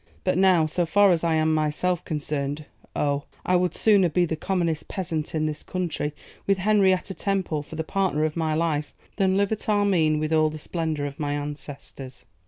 But 0.23 0.35
now, 0.35 0.65
so 0.65 0.83
far 0.83 1.11
as 1.11 1.23
I 1.23 1.35
am 1.35 1.53
myself 1.53 2.03
concerned, 2.03 2.65
oh! 2.95 3.25
I 3.45 3.55
would 3.55 3.75
sooner 3.75 4.09
be 4.09 4.25
the 4.25 4.35
commonest 4.35 4.87
peasant 4.87 5.35
in 5.35 5.45
this 5.45 5.61
county, 5.61 6.13
with 6.47 6.57
Henrietta 6.57 7.13
Temple 7.13 7.61
for 7.61 7.75
the 7.75 7.83
partner 7.83 8.25
of 8.25 8.35
my 8.35 8.55
life, 8.55 8.95
than 9.17 9.37
live 9.37 9.51
at 9.51 9.69
Armine 9.69 10.17
with 10.17 10.33
all 10.33 10.49
the 10.49 10.57
splendour 10.57 11.05
of 11.05 11.19
my 11.19 11.33
ancestors. 11.33 12.25